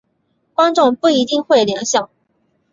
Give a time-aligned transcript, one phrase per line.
[0.55, 2.09] 观众不一定会联想。